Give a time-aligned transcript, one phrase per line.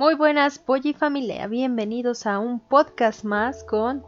[0.00, 1.46] Muy buenas, Polly Familia.
[1.46, 4.02] Bienvenidos a un podcast más con.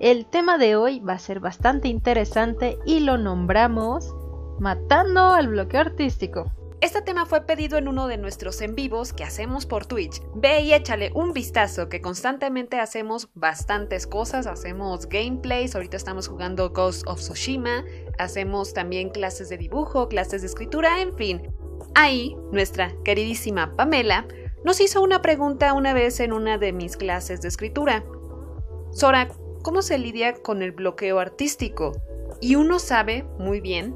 [0.00, 4.14] El tema de hoy va a ser bastante interesante y lo nombramos
[4.58, 6.50] Matando al bloqueo artístico.
[6.80, 10.22] Este tema fue pedido en uno de nuestros en vivos que hacemos por Twitch.
[10.34, 16.70] Ve y échale un vistazo que constantemente hacemos bastantes cosas, hacemos gameplays, ahorita estamos jugando
[16.70, 17.84] Ghost of Tsushima,
[18.18, 21.52] hacemos también clases de dibujo, clases de escritura, en fin.
[21.94, 24.26] Ahí, nuestra queridísima Pamela
[24.64, 28.06] nos hizo una pregunta una vez en una de mis clases de escritura.
[28.90, 29.28] Sora,
[29.62, 31.92] ¿cómo se lidia con el bloqueo artístico?
[32.40, 33.94] Y uno sabe muy bien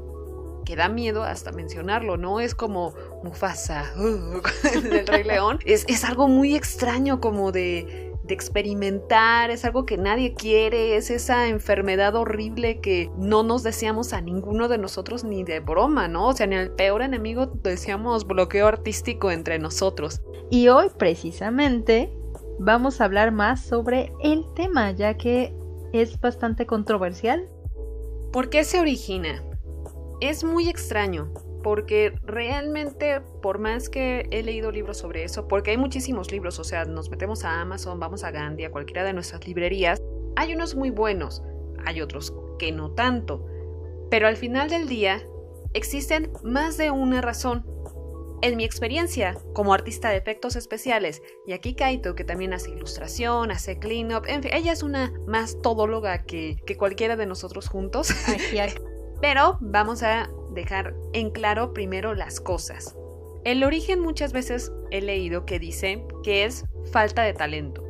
[0.65, 2.39] que da miedo hasta mencionarlo, ¿no?
[2.39, 2.93] Es como
[3.23, 3.93] Mufasa
[4.83, 5.59] del Rey León.
[5.65, 11.11] Es, es algo muy extraño como de, de experimentar, es algo que nadie quiere, es
[11.11, 16.29] esa enfermedad horrible que no nos deseamos a ninguno de nosotros ni de broma, ¿no?
[16.29, 20.21] O sea, ni al peor enemigo deseamos bloqueo artístico entre nosotros.
[20.49, 22.11] Y hoy precisamente
[22.59, 25.53] vamos a hablar más sobre el tema, ya que
[25.93, 27.47] es bastante controversial.
[28.31, 29.43] ¿Por qué se origina?
[30.21, 35.77] Es muy extraño, porque realmente, por más que he leído libros sobre eso, porque hay
[35.77, 39.45] muchísimos libros, o sea, nos metemos a Amazon, vamos a Gandhi, a cualquiera de nuestras
[39.45, 40.01] librerías,
[40.35, 41.43] hay unos muy buenos,
[41.85, 43.45] hay otros que no tanto,
[44.09, 45.27] pero al final del día
[45.73, 47.65] existen más de una razón.
[48.41, 53.49] En mi experiencia como artista de efectos especiales, y aquí Kaito, que también hace ilustración,
[53.49, 58.09] hace clean-up, en fin, ella es una más todóloga que, que cualquiera de nosotros juntos.
[59.27, 62.95] Pero vamos a dejar en claro primero las cosas.
[63.43, 67.83] El origen muchas veces he leído que dice que es falta de talento,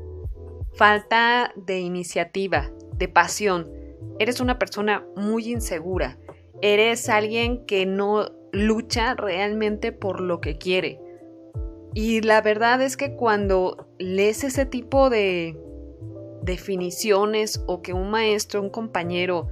[0.75, 3.69] falta de iniciativa, de pasión.
[4.17, 6.17] Eres una persona muy insegura,
[6.61, 11.02] eres alguien que no lucha realmente por lo que quiere.
[11.94, 15.60] Y la verdad es que cuando lees ese tipo de
[16.43, 19.49] definiciones o que un maestro, un compañero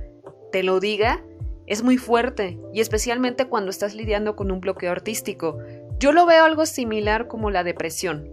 [0.54, 1.26] te lo diga,
[1.66, 5.58] es muy fuerte y especialmente cuando estás lidiando con un bloqueo artístico.
[6.00, 8.30] Yo lo veo algo similar como la depresión,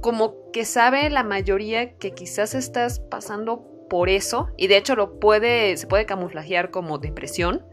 [0.00, 5.18] como que sabe la mayoría que quizás estás pasando por eso y de hecho lo
[5.18, 7.64] puede se puede camuflajear como depresión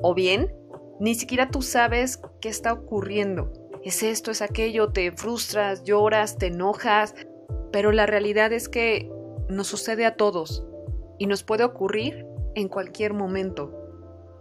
[0.00, 0.52] o bien
[0.98, 3.52] ni siquiera tú sabes qué está ocurriendo.
[3.82, 7.14] Es esto, es aquello, te frustras, lloras, te enojas,
[7.72, 9.10] pero la realidad es que
[9.48, 10.66] nos sucede a todos
[11.18, 13.79] y nos puede ocurrir en cualquier momento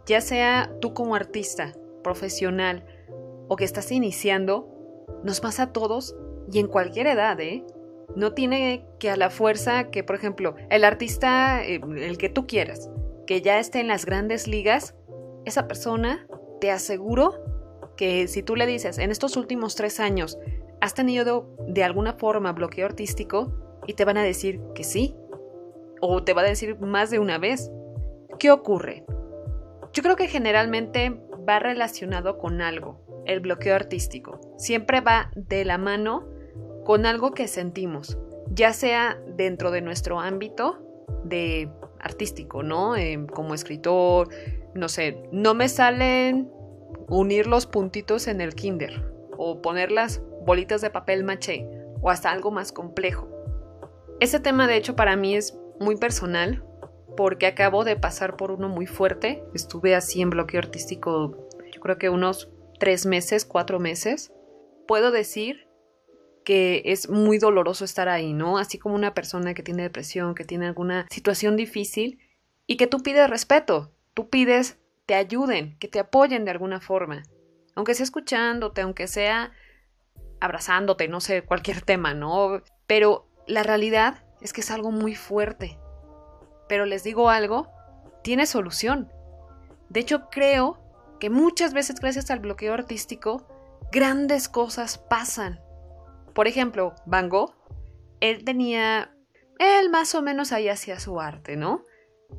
[0.09, 2.83] ya sea tú como artista, profesional
[3.47, 4.67] o que estás iniciando,
[5.23, 6.15] nos pasa a todos
[6.51, 7.63] y en cualquier edad, ¿eh?
[8.15, 12.47] No tiene que a la fuerza que, por ejemplo, el artista, eh, el que tú
[12.47, 12.89] quieras,
[13.27, 14.95] que ya esté en las grandes ligas,
[15.45, 16.27] esa persona,
[16.59, 17.35] te aseguro
[17.95, 20.39] que si tú le dices, en estos últimos tres años,
[20.81, 23.53] has tenido de alguna forma bloqueo artístico,
[23.85, 25.15] y te van a decir que sí,
[26.01, 27.71] o te va a decir más de una vez.
[28.39, 29.05] ¿Qué ocurre?
[29.93, 34.39] Yo creo que generalmente va relacionado con algo, el bloqueo artístico.
[34.57, 36.27] Siempre va de la mano
[36.85, 38.17] con algo que sentimos,
[38.51, 40.79] ya sea dentro de nuestro ámbito
[41.23, 41.69] de
[41.99, 42.95] artístico, ¿no?
[42.95, 44.29] Em, como escritor,
[44.73, 46.51] no sé, no me salen
[47.07, 51.67] unir los puntitos en el kinder o poner las bolitas de papel maché
[52.01, 53.27] o hasta algo más complejo.
[54.19, 56.63] Ese tema de hecho para mí es muy personal
[57.19, 59.43] porque acabo de pasar por uno muy fuerte.
[59.53, 62.49] Estuve así en bloqueo artístico, yo creo que unos
[62.79, 64.31] tres meses, cuatro meses.
[64.87, 65.67] Puedo decir
[66.45, 68.57] que es muy doloroso estar ahí, ¿no?
[68.57, 72.19] Así como una persona que tiene depresión, que tiene alguna situación difícil
[72.65, 77.23] y que tú pides respeto, tú pides te ayuden, que te apoyen de alguna forma,
[77.75, 79.51] aunque sea escuchándote, aunque sea
[80.39, 82.63] abrazándote, no sé, cualquier tema, ¿no?
[82.87, 85.77] Pero la realidad es que es algo muy fuerte,
[86.69, 87.67] pero les digo algo,
[88.23, 89.11] tiene solución.
[89.89, 90.79] De hecho, creo
[91.19, 93.45] que muchas veces gracias al bloqueo artístico,
[93.91, 95.59] grandes cosas pasan.
[96.33, 97.55] Por ejemplo, Van Gogh,
[98.21, 99.13] él tenía,
[99.57, 101.83] él más o menos ahí hacía su arte, ¿no?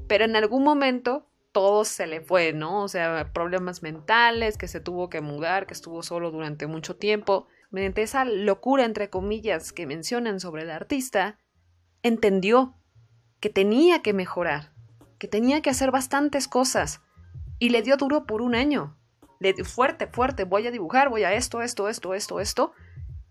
[0.06, 2.84] Pero en algún momento todo se le fue, ¿no?
[2.84, 7.48] O sea, problemas mentales, que se tuvo que mudar, que estuvo solo durante mucho tiempo.
[7.70, 11.38] Mediante esa locura, entre comillas, que mencionan sobre el artista,
[12.02, 12.76] entendió
[13.40, 14.72] que tenía que mejorar,
[15.18, 17.00] que tenía que hacer bastantes cosas.
[17.58, 18.96] Y le dio duro por un año.
[19.38, 22.72] Le dio fuerte, fuerte, voy a dibujar, voy a esto, esto, esto, esto, esto.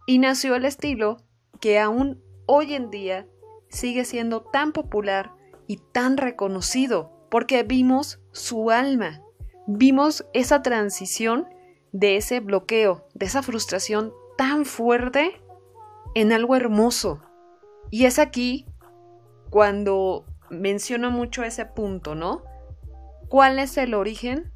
[0.06, 1.18] Y nació el estilo
[1.60, 3.28] que aún hoy en día
[3.70, 5.32] sigue siendo tan popular
[5.68, 9.22] y tan reconocido, porque vimos su alma,
[9.68, 11.48] vimos esa transición
[11.92, 15.42] de ese bloqueo, de esa frustración tan fuerte
[16.16, 17.22] en algo hermoso.
[17.92, 18.66] Y es aquí
[19.50, 22.44] cuando menciono mucho ese punto, ¿no?
[23.28, 24.52] ¿Cuál es el origen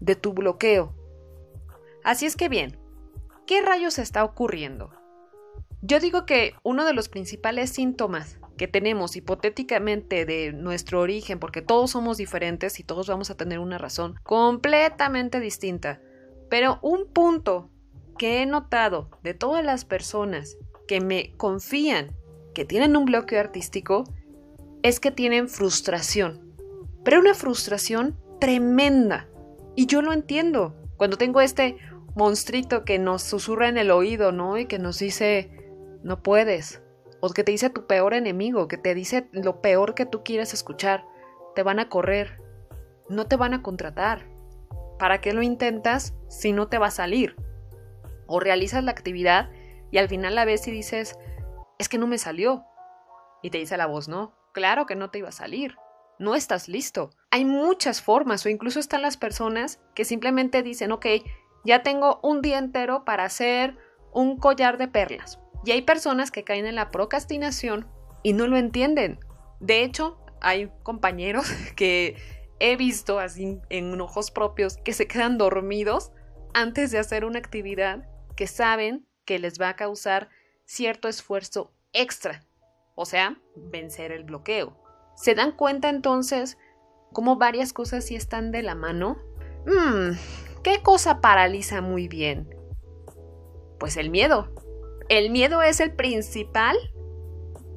[0.00, 0.94] de tu bloqueo?
[2.04, 2.78] Así es que bien,
[3.46, 4.90] ¿qué rayos está ocurriendo?
[5.80, 11.62] Yo digo que uno de los principales síntomas que tenemos hipotéticamente de nuestro origen, porque
[11.62, 16.00] todos somos diferentes y todos vamos a tener una razón completamente distinta,
[16.48, 17.70] pero un punto
[18.18, 20.56] que he notado de todas las personas
[20.86, 22.14] que me confían
[22.54, 24.04] que tienen un bloqueo artístico
[24.82, 26.54] es que tienen frustración,
[27.04, 29.28] pero una frustración tremenda.
[29.74, 30.74] Y yo lo entiendo.
[30.96, 31.76] Cuando tengo este
[32.14, 34.58] monstruito que nos susurra en el oído, ¿no?
[34.58, 35.50] Y que nos dice,
[36.02, 36.82] no puedes.
[37.20, 40.52] O que te dice tu peor enemigo, que te dice lo peor que tú quieres
[40.54, 41.04] escuchar.
[41.54, 42.40] Te van a correr.
[43.08, 44.26] No te van a contratar.
[44.98, 47.36] ¿Para qué lo intentas si no te va a salir?
[48.26, 49.50] O realizas la actividad
[49.90, 51.18] y al final la ves y dices,
[51.78, 52.64] es que no me salió.
[53.42, 55.76] Y te dice la voz, no, claro que no te iba a salir.
[56.18, 57.10] No estás listo.
[57.30, 61.06] Hay muchas formas o incluso están las personas que simplemente dicen, ok,
[61.64, 63.76] ya tengo un día entero para hacer
[64.12, 65.40] un collar de perlas.
[65.64, 67.88] Y hay personas que caen en la procrastinación
[68.22, 69.20] y no lo entienden.
[69.60, 72.16] De hecho, hay compañeros que
[72.58, 76.12] he visto así en ojos propios que se quedan dormidos
[76.54, 78.06] antes de hacer una actividad
[78.36, 80.28] que saben que les va a causar
[80.64, 82.44] cierto esfuerzo extra,
[82.94, 84.76] o sea, vencer el bloqueo.
[85.16, 86.58] ¿Se dan cuenta entonces
[87.12, 89.18] cómo varias cosas sí están de la mano?
[89.66, 90.16] Mmm,
[90.62, 92.48] ¿qué cosa paraliza muy bien?
[93.78, 94.54] Pues el miedo.
[95.08, 96.76] El miedo es el principal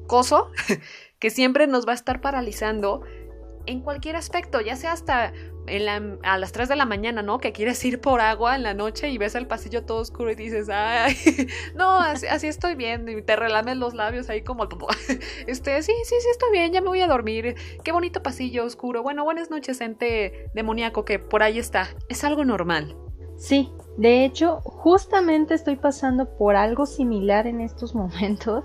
[0.06, 0.50] coso
[1.18, 3.02] que siempre nos va a estar paralizando
[3.66, 5.32] en cualquier aspecto, ya sea hasta
[6.22, 7.38] a las 3 de la mañana, ¿no?
[7.38, 10.36] Que quieres ir por agua en la noche y ves el pasillo todo oscuro y
[10.36, 11.16] dices, ay,
[11.74, 14.68] no, así, estoy bien, y te relames los labios ahí como
[15.46, 17.56] Este, sí, sí, sí, estoy bien, ya me voy a dormir.
[17.82, 19.02] Qué bonito pasillo oscuro.
[19.02, 21.88] Bueno, buenas noches, ente demoníaco que por ahí está.
[22.08, 22.96] Es algo normal.
[23.36, 28.64] Sí, de hecho, justamente estoy pasando por algo similar en estos momentos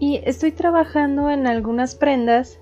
[0.00, 2.60] y estoy trabajando en algunas prendas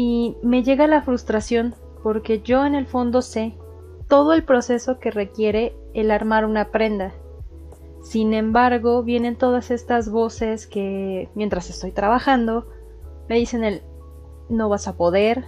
[0.00, 1.74] y me llega la frustración
[2.04, 3.56] porque yo en el fondo sé
[4.06, 7.14] todo el proceso que requiere el armar una prenda.
[8.04, 12.68] Sin embargo, vienen todas estas voces que mientras estoy trabajando
[13.28, 13.82] me dicen el
[14.48, 15.44] no vas a poder.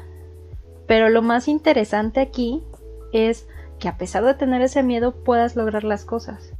[0.88, 2.64] Pero lo más interesante aquí
[3.12, 3.46] es
[3.78, 6.54] que a pesar de tener ese miedo puedas lograr las cosas.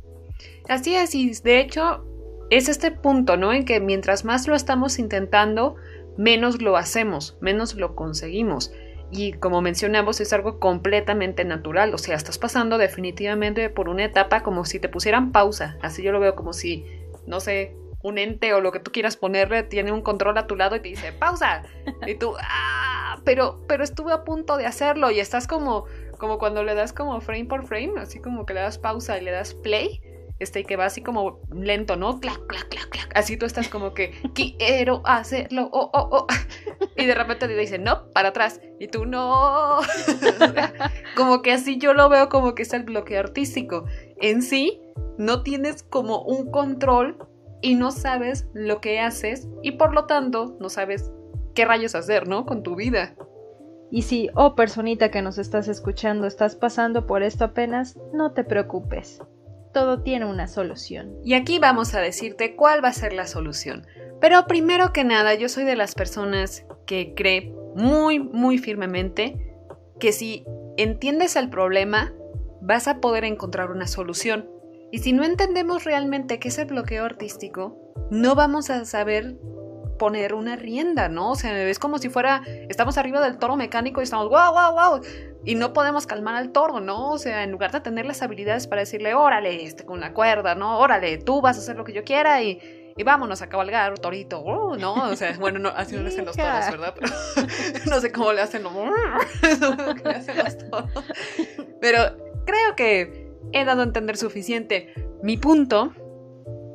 [0.68, 2.04] Así es, y de hecho
[2.50, 3.52] es este punto, ¿no?
[3.52, 5.74] En que mientras más lo estamos intentando,
[6.20, 8.72] menos lo hacemos, menos lo conseguimos.
[9.10, 11.94] Y como mencionamos, es algo completamente natural.
[11.94, 15.78] O sea, estás pasando definitivamente por una etapa como si te pusieran pausa.
[15.80, 16.84] Así yo lo veo como si,
[17.26, 20.56] no sé, un ente o lo que tú quieras ponerle tiene un control a tu
[20.56, 21.62] lado y te dice pausa.
[22.06, 25.10] Y tú, ah, pero, pero estuve a punto de hacerlo.
[25.10, 25.86] Y estás como,
[26.18, 29.24] como cuando le das como frame por frame, así como que le das pausa y
[29.24, 30.02] le das play
[30.40, 32.18] este, que va así como lento, ¿no?
[32.18, 33.12] Clac, clac, clac, clac.
[33.14, 36.26] Así tú estás como que, quiero hacerlo, oh, oh, oh.
[36.96, 38.60] Y de repente te dicen, no, para atrás.
[38.78, 39.78] Y tú, no.
[41.16, 43.84] como que así yo lo veo como que es el bloqueo artístico.
[44.20, 44.80] En sí,
[45.18, 47.18] no tienes como un control
[47.62, 51.12] y no sabes lo que haces y por lo tanto no sabes
[51.54, 52.46] qué rayos hacer, ¿no?
[52.46, 53.14] Con tu vida.
[53.90, 58.44] Y si, oh personita que nos estás escuchando, estás pasando por esto apenas, no te
[58.44, 59.20] preocupes
[59.72, 61.16] todo tiene una solución.
[61.24, 63.86] Y aquí vamos a decirte cuál va a ser la solución.
[64.20, 69.54] Pero primero que nada, yo soy de las personas que cree muy, muy firmemente
[69.98, 70.44] que si
[70.76, 72.12] entiendes el problema,
[72.60, 74.48] vas a poder encontrar una solución.
[74.90, 77.76] Y si no entendemos realmente qué es el bloqueo artístico,
[78.10, 79.36] no vamos a saber
[79.98, 81.32] poner una rienda, ¿no?
[81.32, 84.72] O sea, es como si fuera, estamos arriba del toro mecánico y estamos, wow, wow,
[84.72, 85.00] wow,
[85.44, 87.10] y no podemos calmar al toro, ¿no?
[87.10, 90.54] O sea, en lugar de tener las habilidades para decirle, órale, este, con la cuerda,
[90.54, 90.78] ¿no?
[90.78, 92.60] Órale, tú vas a hacer lo que yo quiera y,
[92.96, 94.94] y vámonos a cabalgar, torito, uh, ¿no?
[95.10, 96.94] O sea, bueno, no, así no le hacen los toros, ¿verdad?
[96.94, 97.12] Pero
[97.86, 98.62] no sé cómo le hacen,
[100.04, 100.90] le hacen los toros.
[101.80, 101.98] Pero
[102.44, 104.92] creo que he dado a entender suficiente
[105.22, 105.94] mi punto.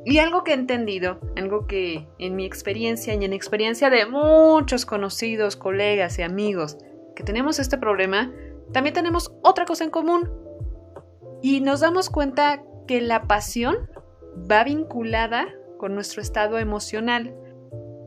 [0.04, 4.86] Y algo que he entendido, algo que en mi experiencia y en experiencia de muchos
[4.86, 6.78] conocidos, colegas y amigos
[7.16, 8.30] que tenemos este problema,
[8.72, 10.30] también tenemos otra cosa en común.
[11.42, 13.76] Y nos damos cuenta que la pasión
[14.50, 15.46] va vinculada
[15.78, 17.34] con nuestro estado emocional.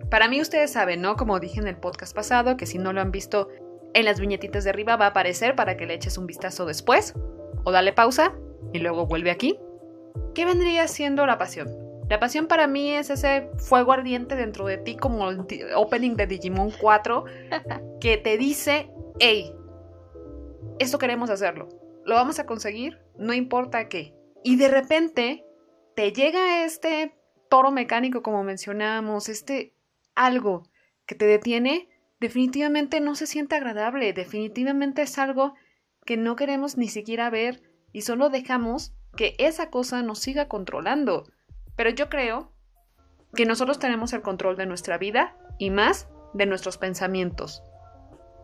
[0.10, 1.16] Para mí ustedes saben, ¿no?
[1.16, 3.50] Como dije en el podcast pasado, que si no lo han visto
[3.94, 7.13] en las viñetitas de arriba va a aparecer para que le eches un vistazo después.
[7.63, 8.34] O dale pausa
[8.74, 9.60] y luego vuelve aquí.
[10.34, 11.68] ¿Qué vendría siendo la pasión?
[12.10, 16.25] La pasión para mí es ese fuego ardiente dentro de ti como el opening de
[16.25, 17.25] Digimon 4
[18.01, 18.89] que te dice,
[19.20, 19.54] hey,
[20.79, 21.69] esto queremos hacerlo,
[22.05, 24.15] lo vamos a conseguir, no importa qué.
[24.43, 25.45] Y de repente
[25.95, 27.13] te llega este
[27.50, 29.74] toro mecánico como mencionábamos, este
[30.15, 30.63] algo
[31.05, 35.55] que te detiene, definitivamente no se siente agradable, definitivamente es algo
[36.05, 41.25] que no queremos ni siquiera ver y solo dejamos que esa cosa nos siga controlando.
[41.75, 42.51] Pero yo creo
[43.33, 47.63] que nosotros tenemos el control de nuestra vida y más de nuestros pensamientos.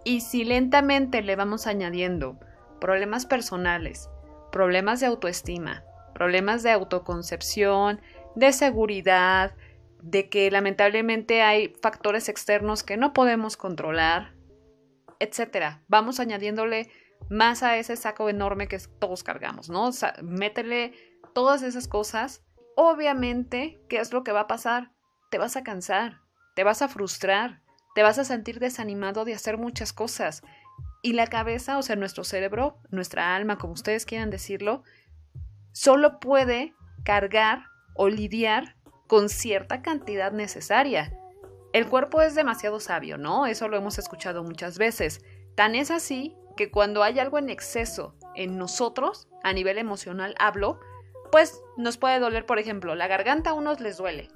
[0.05, 2.39] Y si lentamente le vamos añadiendo
[2.79, 4.09] problemas personales,
[4.53, 5.83] problemas de autoestima,
[6.13, 7.99] problemas de autoconcepción,
[8.35, 9.53] de seguridad,
[10.01, 14.33] de que lamentablemente hay factores externos que no podemos controlar,
[15.19, 15.83] etcétera.
[15.89, 16.89] Vamos añadiéndole
[17.29, 19.87] más a ese saco enorme que todos cargamos, ¿no?
[19.87, 20.93] O métele
[21.33, 22.45] todas esas cosas
[22.75, 24.91] obviamente, ¿qué es lo que va a pasar?
[25.31, 26.21] Te vas a cansar,
[26.55, 27.61] te vas a frustrar,
[27.95, 30.43] te vas a sentir desanimado de hacer muchas cosas.
[31.01, 34.83] Y la cabeza, o sea, nuestro cerebro, nuestra alma, como ustedes quieran decirlo,
[35.71, 36.75] solo puede
[37.05, 37.63] cargar
[37.95, 38.75] o lidiar
[39.07, 41.17] con cierta cantidad necesaria.
[41.71, 43.45] El cuerpo es demasiado sabio, ¿no?
[43.45, 45.23] Eso lo hemos escuchado muchas veces.
[45.55, 50.81] Tan es así que cuando hay algo en exceso en nosotros, a nivel emocional hablo,
[51.31, 54.29] pues nos puede doler, por ejemplo, la garganta a unos les duele,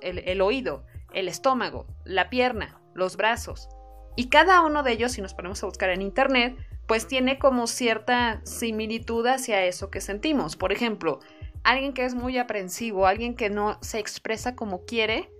[0.00, 3.68] el, oído, el estómago, la pierna, los brazos.
[4.16, 6.56] Y cada uno de ellos, si nos ponemos a buscar en internet,
[6.86, 10.56] pues tiene como cierta similitud hacia eso que sentimos.
[10.56, 11.20] Por ejemplo,
[11.62, 15.30] alguien que es muy aprensivo, alguien que no se expresa como quiere,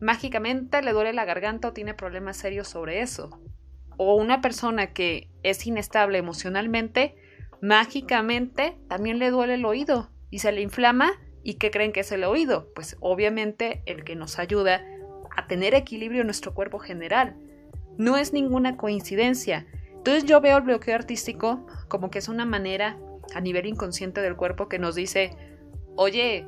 [0.00, 3.40] mágicamente le duele la garganta o tiene problemas serios sobre eso.
[3.96, 7.16] O una persona que es inestable emocionalmente,
[7.60, 11.12] mágicamente también le duele el oído y se le inflama
[11.42, 12.72] y ¿qué creen que es el oído?
[12.74, 14.82] Pues obviamente el que nos ayuda
[15.36, 17.36] a tener equilibrio en nuestro cuerpo general.
[17.96, 19.66] No es ninguna coincidencia.
[19.92, 22.98] Entonces yo veo el bloqueo artístico como que es una manera
[23.34, 25.36] a nivel inconsciente del cuerpo que nos dice,
[25.96, 26.46] oye,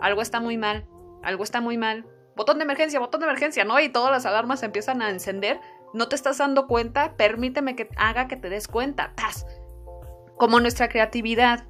[0.00, 0.86] algo está muy mal,
[1.22, 2.06] algo está muy mal,
[2.36, 3.80] botón de emergencia, botón de emergencia, ¿no?
[3.80, 5.60] Y todas las alarmas empiezan a encender,
[5.92, 9.46] no te estás dando cuenta, permíteme que haga que te des cuenta, ¡tas!
[10.36, 11.64] Como nuestra creatividad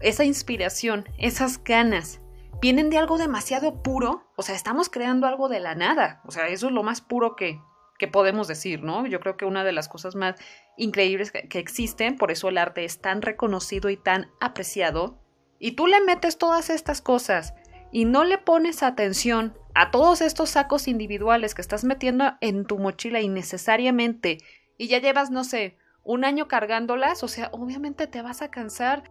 [0.00, 2.20] esa inspiración, esas ganas,
[2.64, 6.48] vienen de algo demasiado puro, o sea, estamos creando algo de la nada, o sea,
[6.48, 7.60] eso es lo más puro que,
[7.98, 9.06] que podemos decir, ¿no?
[9.06, 10.36] Yo creo que una de las cosas más
[10.78, 15.18] increíbles que, que existen, por eso el arte es tan reconocido y tan apreciado,
[15.58, 17.52] y tú le metes todas estas cosas
[17.92, 22.78] y no le pones atención a todos estos sacos individuales que estás metiendo en tu
[22.78, 24.38] mochila innecesariamente
[24.78, 29.02] y ya llevas, no sé, un año cargándolas, o sea, obviamente te vas a cansar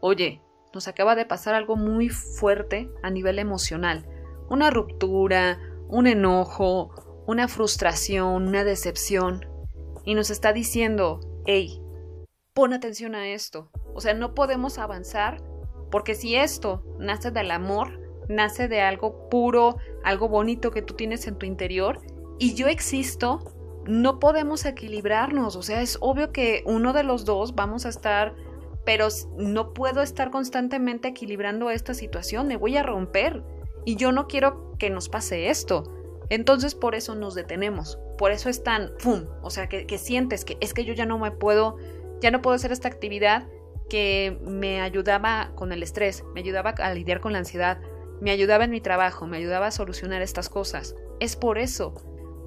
[0.00, 0.40] oye,
[0.74, 4.06] nos acaba de pasar algo muy fuerte a nivel emocional,
[4.48, 6.90] una ruptura, un enojo,
[7.26, 9.46] una frustración, una decepción,
[10.04, 11.80] y nos está diciendo, hey,
[12.54, 13.70] pon atención a esto.
[13.94, 15.42] O sea, no podemos avanzar
[15.90, 21.26] porque si esto nace del amor, nace de algo puro, algo bonito que tú tienes
[21.26, 22.00] en tu interior,
[22.38, 23.44] y yo existo,
[23.84, 25.54] no podemos equilibrarnos.
[25.54, 28.34] O sea, es obvio que uno de los dos vamos a estar
[28.84, 29.08] pero
[29.38, 33.42] no puedo estar constantemente equilibrando esta situación, me voy a romper
[33.84, 35.84] y yo no quiero que nos pase esto.
[36.30, 39.26] Entonces por eso nos detenemos, por eso es tan, ¡pum!
[39.42, 41.76] O sea, que sientes que es que yo ya no me puedo,
[42.20, 43.48] ya no puedo hacer esta actividad
[43.90, 47.80] que me ayudaba con el estrés, me ayudaba a lidiar con la ansiedad,
[48.22, 50.96] me ayudaba en mi trabajo, me ayudaba a solucionar estas cosas.
[51.20, 51.92] Es por eso,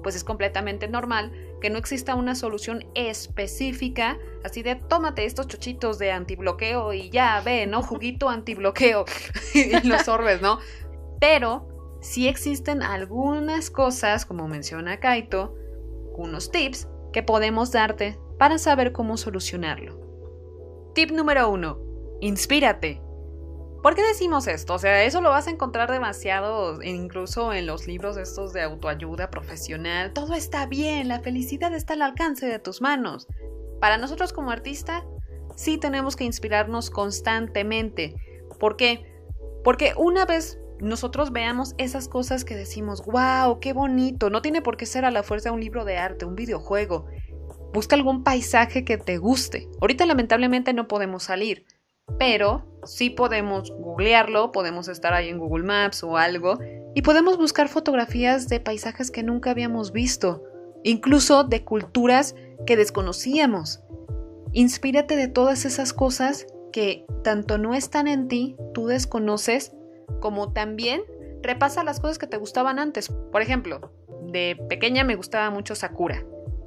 [0.02, 1.30] pues es completamente normal
[1.70, 7.66] no exista una solución específica, así de tómate estos chochitos de antibloqueo y ya ve,
[7.66, 7.82] ¿no?
[7.82, 9.04] Juguito antibloqueo
[9.54, 10.58] y los sorbes, ¿no?
[11.20, 15.54] Pero sí existen algunas cosas, como menciona Kaito,
[16.16, 20.00] unos tips que podemos darte para saber cómo solucionarlo.
[20.94, 21.78] Tip número uno,
[22.20, 23.02] inspírate.
[23.86, 24.74] ¿Por qué decimos esto?
[24.74, 29.30] O sea, eso lo vas a encontrar demasiado, incluso en los libros estos de autoayuda
[29.30, 30.12] profesional.
[30.12, 33.28] Todo está bien, la felicidad está al alcance de tus manos.
[33.80, 35.06] Para nosotros como artista,
[35.54, 38.16] sí tenemos que inspirarnos constantemente.
[38.58, 39.06] ¿Por qué?
[39.62, 44.76] Porque una vez nosotros veamos esas cosas que decimos, wow, qué bonito, no tiene por
[44.76, 47.06] qué ser a la fuerza un libro de arte, un videojuego.
[47.72, 49.68] Busca algún paisaje que te guste.
[49.80, 51.64] Ahorita lamentablemente no podemos salir,
[52.18, 56.58] pero sí podemos googlearlo, podemos estar ahí en Google Maps o algo,
[56.94, 60.42] y podemos buscar fotografías de paisajes que nunca habíamos visto,
[60.82, 62.34] incluso de culturas
[62.64, 63.80] que desconocíamos.
[64.52, 69.72] Inspírate de todas esas cosas que tanto no están en ti, tú desconoces,
[70.20, 71.02] como también
[71.42, 73.08] repasa las cosas que te gustaban antes.
[73.32, 76.24] Por ejemplo, de pequeña me gustaba mucho Sakura.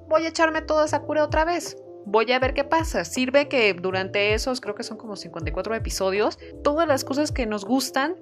[0.07, 1.77] Voy a echarme toda Sakura otra vez.
[2.05, 3.05] Voy a ver qué pasa.
[3.05, 7.65] Sirve que durante esos, creo que son como 54 episodios, todas las cosas que nos
[7.65, 8.15] gustan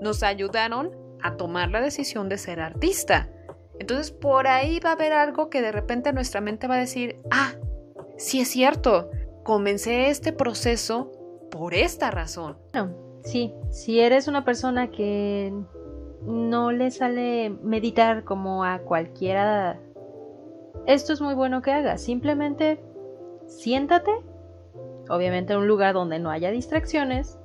[0.00, 0.90] nos ayudaron
[1.22, 3.30] a tomar la decisión de ser artista.
[3.78, 7.20] Entonces por ahí va a haber algo que de repente nuestra mente va a decir,
[7.30, 7.54] ah,
[8.16, 9.10] sí es cierto,
[9.44, 11.10] comencé este proceso
[11.50, 12.58] por esta razón.
[12.72, 15.52] Bueno, sí, si eres una persona que
[16.24, 19.80] no le sale meditar como a cualquiera,
[20.86, 22.02] esto es muy bueno que hagas.
[22.02, 22.80] Simplemente
[23.60, 24.10] siéntate,
[25.08, 27.38] obviamente en un lugar donde no haya distracciones,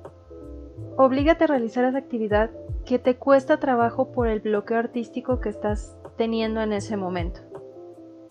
[0.96, 2.50] oblígate a realizar esa actividad
[2.84, 7.40] que te cuesta trabajo por el bloqueo artístico que estás teniendo en ese momento.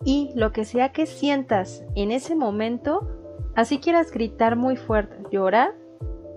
[0.04, 3.08] Y lo que sea que sientas en ese momento,
[3.54, 5.74] así quieras gritar muy fuerte, llorar,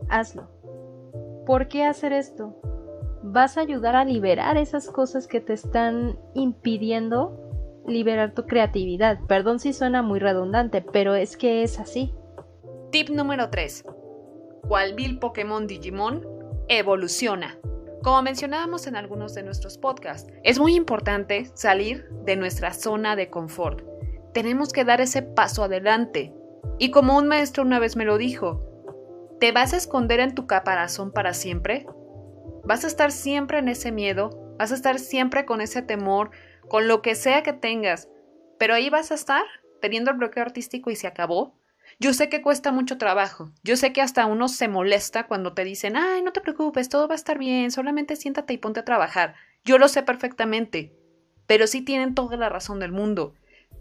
[0.09, 0.47] hazlo.
[1.45, 2.55] ¿Por qué hacer esto?
[3.23, 7.50] Vas a ayudar a liberar esas cosas que te están impidiendo
[7.87, 9.19] liberar tu creatividad.
[9.27, 12.13] Perdón si suena muy redundante, pero es que es así.
[12.91, 13.85] Tip número 3.
[14.67, 16.25] ¿Cuál vil Pokémon Digimon
[16.67, 17.57] evoluciona?
[18.03, 23.29] Como mencionábamos en algunos de nuestros podcasts, es muy importante salir de nuestra zona de
[23.29, 23.83] confort.
[24.33, 26.33] Tenemos que dar ese paso adelante.
[26.79, 28.63] Y como un maestro una vez me lo dijo,
[29.39, 31.85] ¿te vas a esconder en tu caparazón para siempre?
[32.63, 34.55] ¿Vas a estar siempre en ese miedo?
[34.57, 36.31] ¿Vas a estar siempre con ese temor?
[36.71, 38.07] Con lo que sea que tengas.
[38.57, 39.43] Pero ahí vas a estar
[39.81, 41.53] teniendo el bloqueo artístico y se acabó.
[41.99, 43.51] Yo sé que cuesta mucho trabajo.
[43.61, 47.09] Yo sé que hasta uno se molesta cuando te dicen, ay, no te preocupes, todo
[47.09, 49.35] va a estar bien, solamente siéntate y ponte a trabajar.
[49.65, 50.95] Yo lo sé perfectamente.
[51.45, 53.33] Pero sí tienen toda la razón del mundo.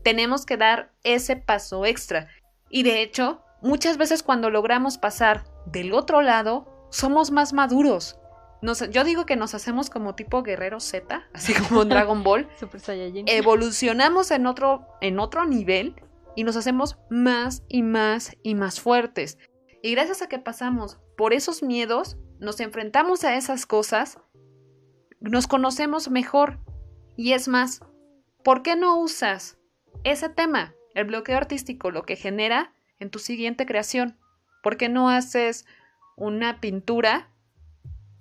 [0.03, 2.27] Tenemos que dar ese paso extra.
[2.71, 8.20] Y de hecho, muchas veces cuando logramos pasar del otro lado, somos más maduros.
[8.91, 12.49] Yo digo que nos hacemos como tipo guerrero Z, así como Dragon Ball.
[12.61, 13.27] Super Saiyajin.
[13.29, 15.95] Evolucionamos en otro, en otro nivel
[16.37, 19.39] y nos hacemos más y más y más fuertes.
[19.83, 24.19] Y gracias a que pasamos por esos miedos, nos enfrentamos a esas cosas,
[25.21, 26.61] nos conocemos mejor.
[27.17, 27.81] Y es más,
[28.45, 29.59] ¿por qué no usas
[30.05, 34.19] ese tema, el bloqueo artístico, lo que genera en tu siguiente creación?
[34.63, 35.65] ¿Por qué no haces
[36.17, 37.30] una pintura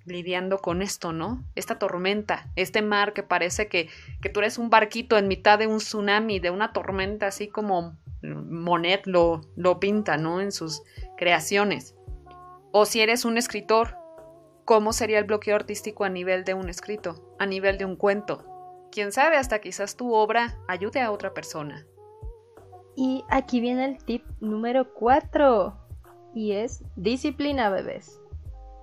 [0.05, 1.43] lidiando con esto, ¿no?
[1.55, 3.89] Esta tormenta, este mar que parece que,
[4.21, 7.97] que tú eres un barquito en mitad de un tsunami, de una tormenta, así como
[8.21, 10.41] Monet lo, lo pinta, ¿no?
[10.41, 10.83] En sus
[11.17, 11.95] creaciones.
[12.71, 13.95] O si eres un escritor,
[14.65, 18.45] ¿cómo sería el bloqueo artístico a nivel de un escrito, a nivel de un cuento?
[18.91, 21.85] Quién sabe, hasta quizás tu obra ayude a otra persona.
[22.95, 25.75] Y aquí viene el tip número 4.
[26.35, 28.19] Y es disciplina, bebés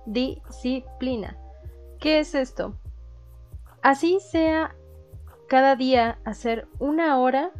[0.07, 1.37] disciplina.
[1.99, 2.79] ¿Qué es esto?
[3.81, 4.75] Así sea
[5.47, 7.51] cada día hacer una hora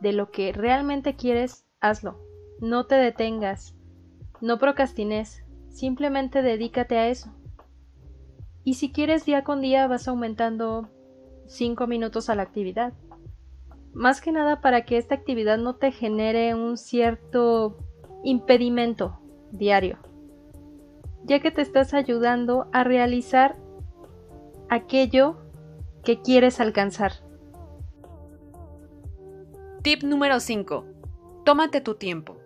[0.00, 2.18] de lo que realmente quieres, hazlo.
[2.60, 3.74] No te detengas,
[4.40, 7.34] no procrastines, simplemente dedícate a eso.
[8.64, 10.88] Y si quieres día con día vas aumentando
[11.46, 12.94] 5 minutos a la actividad.
[13.92, 17.76] Más que nada para que esta actividad no te genere un cierto
[18.24, 19.20] impedimento
[19.52, 19.98] diario
[21.24, 23.56] ya que te estás ayudando a realizar
[24.68, 25.36] aquello
[26.04, 27.12] que quieres alcanzar.
[29.82, 30.86] Tip número 5.
[31.44, 32.38] Tómate tu tiempo.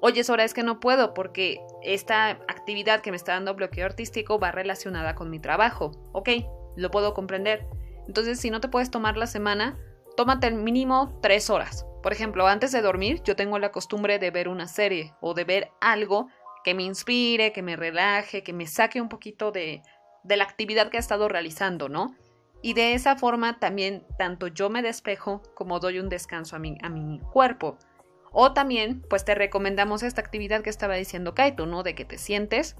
[0.00, 4.38] Oye, Sora, es que no puedo porque esta actividad que me está dando bloqueo artístico
[4.38, 5.92] va relacionada con mi trabajo.
[6.12, 6.28] Ok,
[6.76, 7.66] lo puedo comprender.
[8.06, 9.78] Entonces, si no te puedes tomar la semana,
[10.16, 11.86] tómate el mínimo 3 horas.
[12.02, 15.44] Por ejemplo, antes de dormir, yo tengo la costumbre de ver una serie o de
[15.44, 16.28] ver algo
[16.66, 19.82] que me inspire, que me relaje, que me saque un poquito de,
[20.24, 22.16] de la actividad que he estado realizando, ¿no?
[22.60, 26.76] Y de esa forma también tanto yo me despejo como doy un descanso a mi,
[26.82, 27.78] a mi cuerpo.
[28.32, 31.84] O también, pues te recomendamos esta actividad que estaba diciendo Kaito, ¿no?
[31.84, 32.74] De que te sientes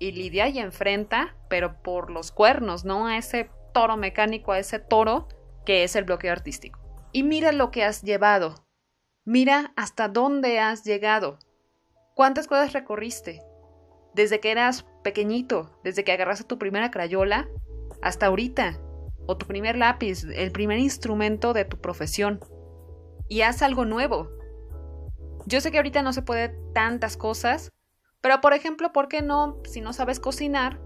[0.00, 3.06] y lidia y enfrenta, pero por los cuernos, ¿no?
[3.06, 5.28] A ese toro mecánico, a ese toro
[5.64, 6.80] que es el bloqueo artístico.
[7.12, 8.66] Y mira lo que has llevado.
[9.24, 11.38] Mira hasta dónde has llegado.
[12.16, 13.42] ¿Cuántas cosas recorriste?
[14.14, 17.46] Desde que eras pequeñito, desde que agarraste tu primera crayola,
[18.00, 18.80] hasta ahorita,
[19.26, 22.40] o tu primer lápiz, el primer instrumento de tu profesión.
[23.28, 24.30] Y haz algo nuevo.
[25.44, 27.70] Yo sé que ahorita no se puede tantas cosas,
[28.22, 30.80] pero por ejemplo, ¿por qué no, si no sabes cocinar,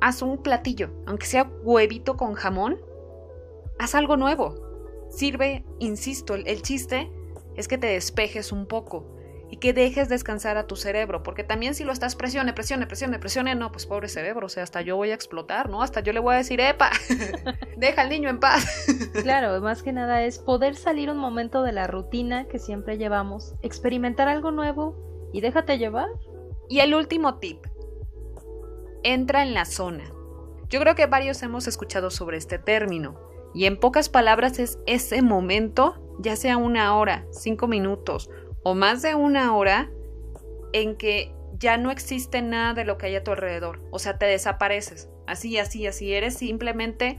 [0.00, 2.80] haz un platillo, aunque sea huevito con jamón?
[3.80, 4.54] Haz algo nuevo.
[5.10, 7.10] Sirve, insisto, el chiste
[7.56, 9.12] es que te despejes un poco
[9.52, 13.18] y que dejes descansar a tu cerebro, porque también si lo estás presione, presione, presione,
[13.18, 15.82] presione, no, pues pobre cerebro, o sea, hasta yo voy a explotar, ¿no?
[15.82, 16.90] Hasta yo le voy a decir, epa,
[17.76, 18.86] deja al niño en paz.
[19.22, 23.54] claro, más que nada es poder salir un momento de la rutina que siempre llevamos,
[23.60, 26.08] experimentar algo nuevo y déjate llevar.
[26.70, 27.58] Y el último tip,
[29.02, 30.04] entra en la zona.
[30.70, 33.20] Yo creo que varios hemos escuchado sobre este término,
[33.52, 38.30] y en pocas palabras es ese momento, ya sea una hora, cinco minutos,
[38.62, 39.90] o más de una hora
[40.72, 43.80] en que ya no existe nada de lo que hay a tu alrededor.
[43.90, 45.08] O sea, te desapareces.
[45.26, 46.12] Así, así, así.
[46.12, 47.18] Eres simplemente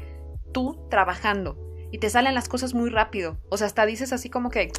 [0.52, 1.58] tú trabajando.
[1.92, 3.38] Y te salen las cosas muy rápido.
[3.50, 4.72] O sea, hasta dices así como que,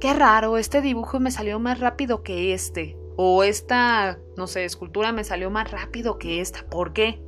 [0.00, 2.96] qué raro, este dibujo me salió más rápido que este.
[3.16, 6.64] O esta, no sé, escultura me salió más rápido que esta.
[6.64, 7.20] ¿Por qué?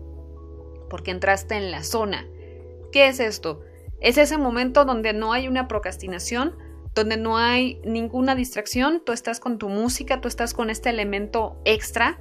[0.89, 2.27] Porque entraste en la zona.
[2.93, 3.61] ¿Qué es esto?
[4.01, 6.57] Es ese momento donde no hay una procrastinación,
[6.95, 11.61] donde no hay ninguna distracción, tú estás con tu música, tú estás con este elemento
[11.65, 12.21] extra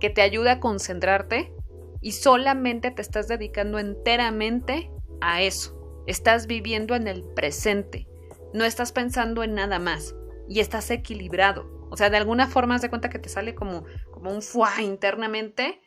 [0.00, 1.52] que te ayuda a concentrarte
[2.00, 6.02] y solamente te estás dedicando enteramente a eso.
[6.06, 8.06] Estás viviendo en el presente,
[8.54, 10.14] no estás pensando en nada más
[10.48, 11.76] y estás equilibrado.
[11.90, 15.80] O sea, de alguna forma de cuenta que te sale como, como un fuá internamente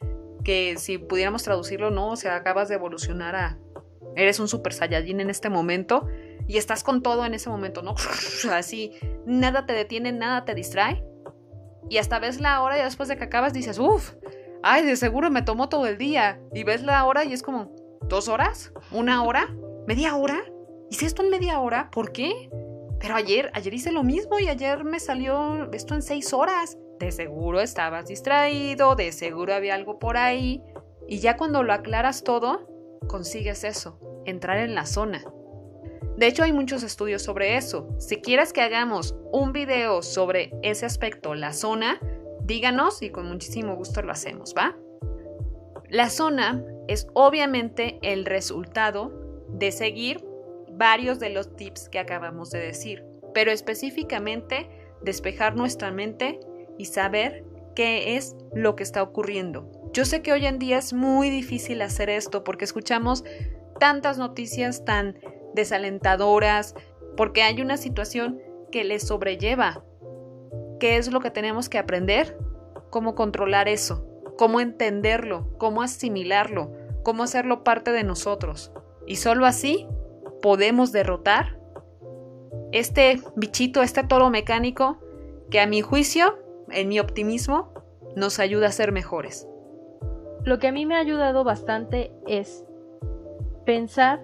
[0.44, 3.60] que si pudiéramos traducirlo, no, o sea, acabas de evolucionar a...
[4.15, 6.08] Eres un super saiyajin en este momento
[6.50, 7.94] y estás con todo en ese momento, ¿no?
[8.52, 8.94] Así,
[9.28, 11.06] nada te detiene, nada te distrae.
[11.90, 14.16] Y hasta ves la hora y después de que acabas dices, uff,
[14.64, 16.42] ay, de seguro me tomó todo el día.
[16.52, 18.74] Y ves la hora y es como, ¿dos horas?
[18.92, 19.56] ¿Una hora?
[19.88, 20.44] ¿Media hora?
[20.90, 21.92] ¿Hice esto en media hora?
[21.92, 22.50] ¿Por qué?
[23.00, 26.80] Pero ayer, ayer hice lo mismo y ayer me salió esto en seis horas.
[27.00, 30.64] De seguro estabas distraído, de seguro había algo por ahí.
[31.08, 32.68] Y ya cuando lo aclaras todo,
[33.08, 35.24] consigues eso, entrar en la zona.
[36.20, 37.88] De hecho, hay muchos estudios sobre eso.
[37.98, 41.98] Si quieres que hagamos un video sobre ese aspecto, la zona,
[42.44, 44.76] díganos y con muchísimo gusto lo hacemos, ¿va?
[45.88, 50.22] La zona es obviamente el resultado de seguir
[50.74, 54.70] varios de los tips que acabamos de decir, pero específicamente
[55.02, 56.42] despejar nuestra mente
[56.78, 57.46] y saber
[57.78, 59.72] qué es lo que está ocurriendo.
[59.94, 63.24] Yo sé que hoy en día es muy difícil hacer esto porque escuchamos
[63.80, 65.16] tantas noticias tan
[65.54, 66.76] desalentadoras,
[67.18, 69.84] porque hay una situación que les sobrelleva.
[70.80, 72.38] ¿Qué es lo que tenemos que aprender?
[72.90, 74.06] Cómo controlar eso,
[74.38, 76.72] cómo entenderlo, cómo asimilarlo,
[77.04, 78.72] cómo hacerlo parte de nosotros.
[79.06, 79.88] Y solo así
[80.42, 81.60] podemos derrotar
[82.72, 85.00] este bichito, este toro mecánico
[85.50, 86.38] que a mi juicio,
[86.70, 87.74] en mi optimismo,
[88.16, 89.48] nos ayuda a ser mejores.
[90.44, 92.64] Lo que a mí me ha ayudado bastante es
[93.66, 94.24] pensar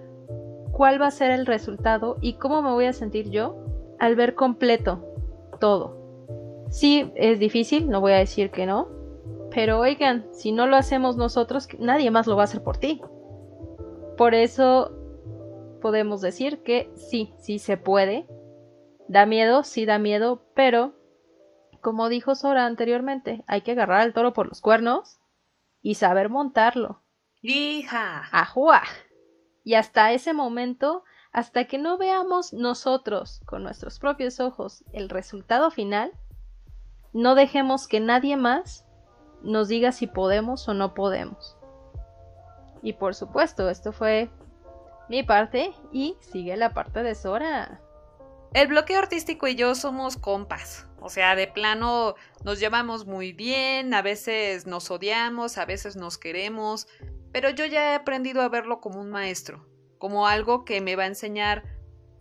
[0.76, 3.56] cuál va a ser el resultado y cómo me voy a sentir yo
[3.98, 5.02] al ver completo
[5.58, 6.66] todo.
[6.68, 8.86] Sí, es difícil, no voy a decir que no,
[9.50, 13.00] pero oigan, si no lo hacemos nosotros, nadie más lo va a hacer por ti.
[14.18, 14.92] Por eso
[15.80, 18.26] podemos decir que sí, sí se puede.
[19.08, 20.92] Da miedo, sí da miedo, pero
[21.80, 25.20] como dijo Sora anteriormente, hay que agarrar al toro por los cuernos
[25.80, 27.02] y saber montarlo.
[27.40, 28.24] ¡Hija!
[28.30, 28.82] ¡Ajua!
[29.66, 31.02] Y hasta ese momento,
[31.32, 36.12] hasta que no veamos nosotros con nuestros propios ojos el resultado final,
[37.12, 38.86] no dejemos que nadie más
[39.42, 41.56] nos diga si podemos o no podemos.
[42.80, 44.30] Y por supuesto, esto fue
[45.08, 47.80] mi parte y sigue la parte de Sora.
[48.54, 50.86] El bloqueo artístico y yo somos compas.
[51.00, 56.18] O sea, de plano nos llevamos muy bien, a veces nos odiamos, a veces nos
[56.18, 56.86] queremos,
[57.36, 59.68] pero yo ya he aprendido a verlo como un maestro,
[59.98, 61.64] como algo que me va a enseñar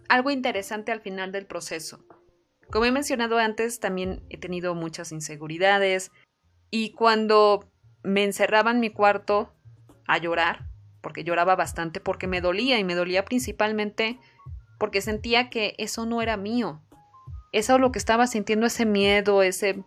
[0.10, 2.04] algo interesante al final del proceso.
[2.69, 6.12] Como he mencionado antes, también he tenido muchas inseguridades
[6.69, 7.71] y cuando
[8.04, 9.54] me encerraba en mi cuarto
[10.06, 10.67] a llorar,
[10.99, 14.19] porque lloraba bastante, porque me dolía y me dolía principalmente
[14.78, 16.82] porque sentía que eso no era mío.
[17.54, 19.82] Eso lo que estaba sintiendo, ese miedo, ese,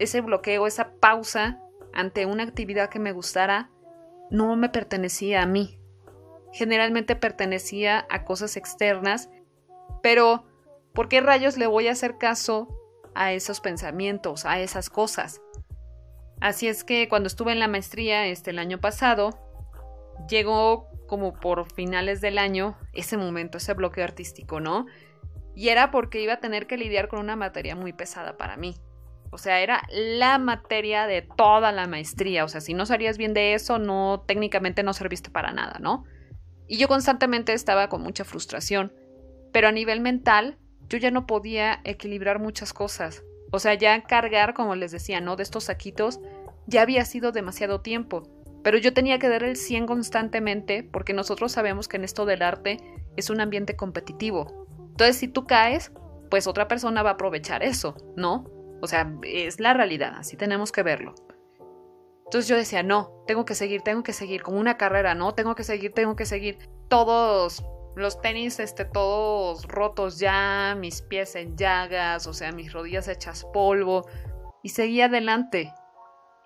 [0.00, 1.60] ese bloqueo, esa pausa
[1.92, 3.70] ante una actividad que me gustara,
[4.30, 5.78] no me pertenecía a mí.
[6.52, 9.30] Generalmente pertenecía a cosas externas,
[10.02, 10.46] pero
[10.94, 12.68] ¿por qué rayos le voy a hacer caso
[13.14, 15.40] a esos pensamientos, a esas cosas?
[16.40, 19.38] Así es que cuando estuve en la maestría este el año pasado,
[20.28, 24.86] llegó como por finales del año ese momento, ese bloqueo artístico, ¿no?
[25.54, 28.76] Y era porque iba a tener que lidiar con una materia muy pesada para mí.
[29.30, 32.44] O sea, era la materia de toda la maestría.
[32.44, 36.04] O sea, si no salías bien de eso, no, técnicamente no serviste para nada, ¿no?
[36.68, 38.92] Y yo constantemente estaba con mucha frustración.
[39.52, 40.58] Pero a nivel mental,
[40.88, 43.22] yo ya no podía equilibrar muchas cosas.
[43.52, 45.36] O O sea, ya cargar, como les decía, ¿no?
[45.36, 46.20] De estos saquitos,
[46.66, 48.24] ya había sido demasiado tiempo.
[48.62, 52.42] Pero yo tenía que dar el 100 constantemente porque nosotros sabemos que en esto del
[52.42, 52.78] arte
[53.16, 54.66] es un ambiente competitivo.
[54.90, 55.92] Entonces, si tú caes,
[56.30, 58.44] pues otra persona va a aprovechar eso, ¿no?
[58.80, 61.14] O sea, es la realidad, así tenemos que verlo.
[62.26, 65.54] Entonces yo decía, no, tengo que seguir, tengo que seguir, como una carrera, no, tengo
[65.54, 66.58] que seguir, tengo que seguir.
[66.88, 73.08] Todos los tenis, este, todos rotos ya, mis pies en llagas, o sea, mis rodillas
[73.08, 74.06] hechas polvo,
[74.62, 75.72] y seguí adelante.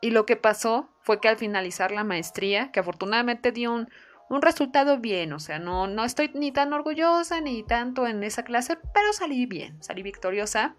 [0.02, 3.88] Y lo que pasó fue que al finalizar la maestría, que afortunadamente dio un,
[4.28, 8.44] un resultado bien, o sea, no, no estoy ni tan orgullosa ni tanto en esa
[8.44, 10.76] clase, pero salí bien, salí victoriosa.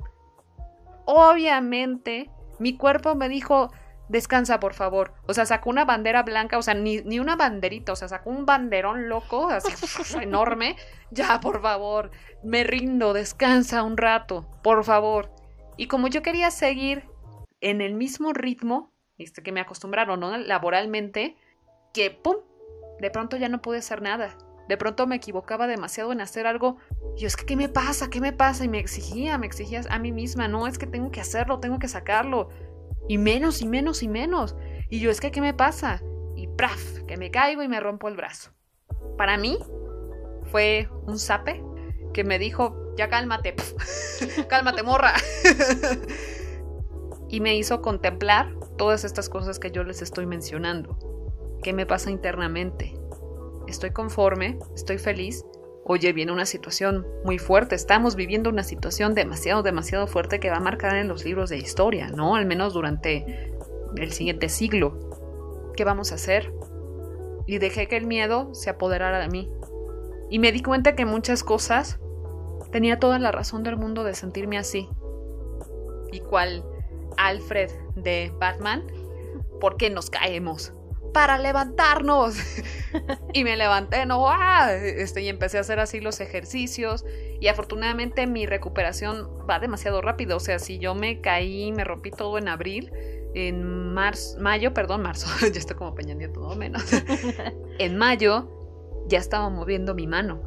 [1.14, 3.70] Obviamente, mi cuerpo me dijo,
[4.08, 5.14] descansa por favor.
[5.28, 8.30] O sea, sacó una bandera blanca, o sea, ni, ni una banderita, o sea, sacó
[8.30, 9.74] un banderón loco, así
[10.22, 10.78] enorme.
[11.10, 12.12] Ya, por favor,
[12.46, 15.34] me rindo, descansa un rato, por favor.
[15.76, 17.04] Y como yo quería seguir
[17.60, 20.38] en el mismo ritmo, este, que me acostumbraron, ¿no?
[20.38, 21.36] Laboralmente,
[21.94, 22.38] que pum,
[23.02, 24.38] de pronto ya no pude hacer nada.
[24.72, 26.78] De pronto me equivocaba demasiado en hacer algo.
[27.18, 28.10] Y yo, es que, ¿qué me pasa?
[28.10, 28.64] ¿Qué me pasa?
[28.64, 31.78] Y me exigía, me exigía a mí misma, no, es que tengo que hacerlo, tengo
[31.78, 32.48] que sacarlo.
[33.10, 34.56] Y menos y menos y menos.
[34.90, 36.02] Y yo, es que, ¿qué me pasa?
[36.38, 37.02] Y ¡praf!
[37.06, 38.54] Que me caigo y me rompo el brazo.
[39.18, 39.60] Para mí
[40.46, 41.62] fue un sape
[42.14, 43.56] que me dijo, ya cálmate,
[44.48, 45.16] cálmate, morra.
[47.28, 50.98] y me hizo contemplar todas estas cosas que yo les estoy mencionando.
[51.62, 53.01] ¿Qué me pasa internamente?
[53.72, 54.60] ¿Estoy conforme?
[54.76, 55.46] ¿Estoy feliz?
[55.86, 60.58] Oye, viene una situación muy fuerte, estamos viviendo una situación demasiado, demasiado fuerte que va
[60.58, 62.36] a marcar en los libros de historia, ¿no?
[62.36, 63.54] Al menos durante
[63.96, 65.72] el siguiente siglo.
[65.78, 66.54] ¿Qué vamos a hacer?
[67.48, 69.50] Y dejé que el miedo se apoderara de mí.
[70.30, 71.98] Y me di cuenta que muchas cosas
[72.74, 74.90] tenía toda la razón del mundo de sentirme así.
[76.12, 76.66] Y cual
[77.16, 78.84] Alfred de Batman,
[79.62, 80.74] ¿por qué nos caemos?
[81.14, 82.36] Para levantarnos.
[83.34, 84.74] y me levanté, no, ¡ah!
[84.74, 87.06] este, y empecé a hacer así los ejercicios.
[87.40, 90.38] Y afortunadamente mi recuperación va demasiado rápido.
[90.38, 92.92] O sea, si yo me caí, me rompí todo en abril,
[93.34, 96.84] en marzo, mayo, perdón, marzo, ya estoy como Peña todo menos.
[97.80, 98.50] en mayo
[99.08, 100.42] ya estaba moviendo mi mano.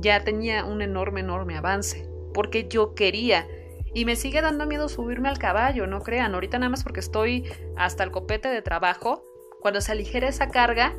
[0.00, 2.08] Ya tenía un enorme, enorme avance.
[2.32, 3.48] Porque yo quería.
[3.92, 6.32] Y me sigue dando miedo subirme al caballo, no crean.
[6.34, 9.29] Ahorita nada más porque estoy hasta el copete de trabajo
[9.60, 10.94] cuando se aligere esa carga,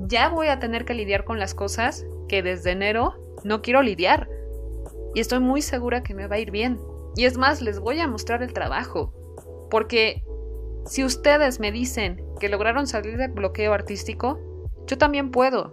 [0.00, 4.28] ya voy a tener que lidiar con las cosas que desde enero no quiero lidiar.
[5.14, 6.78] Y estoy muy segura que me va a ir bien.
[7.16, 9.12] Y es más, les voy a mostrar el trabajo.
[9.70, 10.22] Porque
[10.84, 14.38] si ustedes me dicen que lograron salir del bloqueo artístico,
[14.86, 15.72] yo también puedo.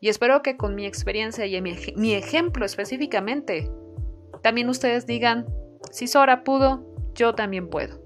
[0.00, 3.70] Y espero que con mi experiencia y mi, mi ejemplo específicamente,
[4.42, 5.46] también ustedes digan,
[5.90, 8.00] si Sora pudo, yo también puedo.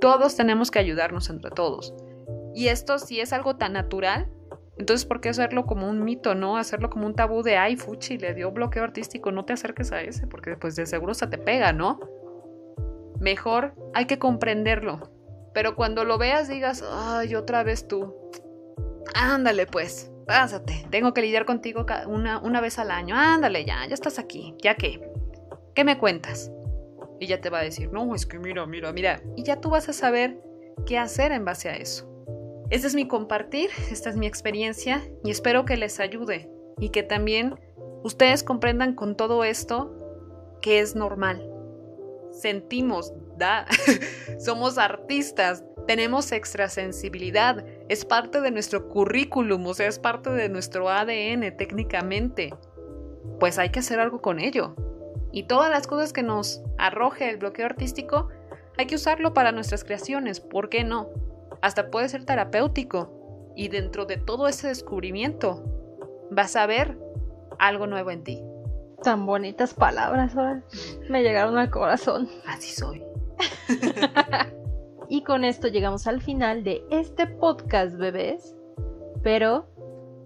[0.00, 1.92] Todos tenemos que ayudarnos entre todos.
[2.54, 4.28] Y esto si es algo tan natural,
[4.78, 6.56] entonces ¿por qué hacerlo como un mito, no?
[6.56, 10.00] Hacerlo como un tabú de, ay, Fuchi, le dio bloqueo artístico, no te acerques a
[10.02, 12.00] ese, porque pues de seguro se te pega, ¿no?
[13.20, 15.10] Mejor hay que comprenderlo.
[15.52, 18.14] Pero cuando lo veas digas, ay, otra vez tú.
[19.14, 20.86] Ándale pues, pásate.
[20.90, 23.16] Tengo que lidiar contigo una, una vez al año.
[23.16, 24.54] Ándale ya, ya estás aquí.
[24.62, 25.00] ¿Ya qué?
[25.74, 26.52] ¿Qué me cuentas?
[27.18, 29.20] Y ya te va a decir, no, es que mira, mira, mira.
[29.36, 30.40] Y ya tú vas a saber
[30.86, 32.08] qué hacer en base a eso.
[32.70, 37.02] Este es mi compartir, esta es mi experiencia y espero que les ayude y que
[37.02, 37.58] también
[38.02, 39.94] ustedes comprendan con todo esto
[40.60, 41.50] que es normal.
[42.30, 43.66] Sentimos, da,
[44.38, 50.90] somos artistas, tenemos extrasensibilidad, es parte de nuestro currículum, o sea, es parte de nuestro
[50.90, 52.52] ADN técnicamente.
[53.40, 54.76] Pues hay que hacer algo con ello.
[55.32, 58.28] Y todas las cosas que nos arroje el bloqueo artístico,
[58.76, 61.08] hay que usarlo para nuestras creaciones, ¿por qué no?
[61.62, 63.52] Hasta puede ser terapéutico.
[63.56, 65.64] Y dentro de todo ese descubrimiento
[66.30, 66.96] vas a ver
[67.58, 68.42] algo nuevo en ti.
[69.02, 70.34] Tan bonitas palabras,
[71.08, 72.28] me llegaron al corazón.
[72.46, 73.02] Así soy.
[75.08, 78.56] y con esto llegamos al final de este podcast, bebés.
[79.22, 79.68] Pero,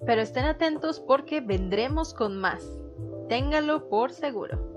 [0.06, 2.78] pero estén atentos porque vendremos con más.
[3.28, 4.71] Ténganlo por seguro.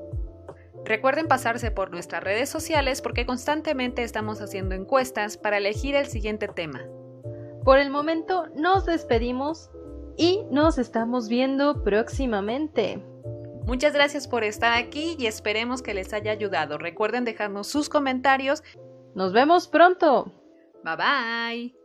[0.85, 6.47] Recuerden pasarse por nuestras redes sociales porque constantemente estamos haciendo encuestas para elegir el siguiente
[6.47, 6.85] tema.
[7.63, 9.71] Por el momento nos despedimos
[10.15, 13.03] y nos estamos viendo próximamente.
[13.65, 16.77] Muchas gracias por estar aquí y esperemos que les haya ayudado.
[16.77, 18.63] Recuerden dejarnos sus comentarios.
[19.15, 20.31] Nos vemos pronto.
[20.83, 21.75] Bye bye.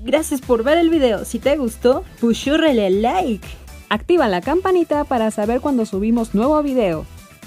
[0.00, 1.26] Gracias por ver el video.
[1.26, 3.46] Si te gustó, pushurrele like.
[3.88, 7.06] Activa la campanita para saber cuando subimos nuevo video.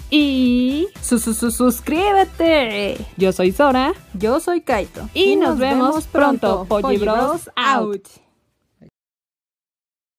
[0.10, 2.98] Y suscríbete.
[3.16, 3.94] Yo soy Sora.
[4.14, 5.10] Yo soy Kaito.
[5.14, 6.66] Y, nos, vemos, pronto.
[6.68, 8.06] Polly Bros out.